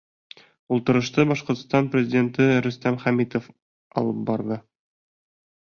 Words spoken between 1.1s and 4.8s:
Башҡортостан Президенты Рөстәм Хәмитов алып барҙы.